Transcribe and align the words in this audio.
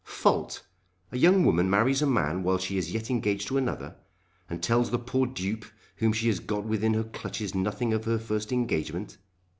Fault! 0.03 0.65
A 1.11 1.17
young 1.19 1.45
woman 1.45 1.69
marries 1.69 2.01
a 2.01 2.07
man 2.07 2.41
while 2.41 2.57
she 2.57 2.75
is 2.75 2.91
yet 2.91 3.11
engaged 3.11 3.47
to 3.49 3.57
another, 3.59 3.97
and 4.49 4.63
tells 4.63 4.89
the 4.89 4.97
poor 4.97 5.27
dupe 5.27 5.63
whom 5.97 6.11
she 6.11 6.25
has 6.25 6.39
got 6.39 6.63
within 6.65 6.95
her 6.95 7.03
clutches 7.03 7.53
nothing 7.53 7.93
of 7.93 8.05
her 8.05 8.17
first 8.17 8.51
engagement! 8.51 9.19